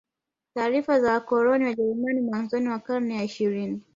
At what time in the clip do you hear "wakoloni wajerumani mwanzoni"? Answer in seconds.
1.13-2.67